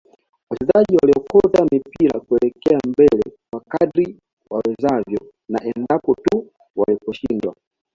Wachezaji 0.49 0.95
walikokota 1.01 1.65
mipira 1.71 2.19
kuelekea 2.19 2.79
mbele 2.87 3.23
kwa 3.51 3.61
kadri 3.69 4.17
wawezavyo 4.49 5.19
na 5.49 5.59
endapo 5.63 6.15
tu 6.15 6.47
waliposhindwa 6.75 7.55